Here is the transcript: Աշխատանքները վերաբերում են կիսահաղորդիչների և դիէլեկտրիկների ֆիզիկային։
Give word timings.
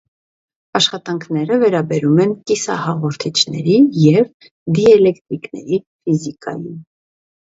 Աշխատանքները 0.77 1.57
վերաբերում 1.63 2.15
են 2.23 2.31
կիսահաղորդիչների 2.51 3.75
և 4.05 4.31
դիէլեկտրիկների 4.79 5.79
ֆիզիկային։ 5.83 6.81